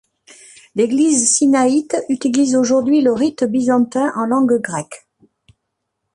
L'Église 0.73 1.29
sinaïte 1.29 1.95
utilise 2.09 2.55
aujourd'hui 2.55 3.01
le 3.03 3.13
rite 3.13 3.43
byzantin 3.43 4.11
en 4.15 4.25
langue 4.25 4.59
grecque. 4.59 5.05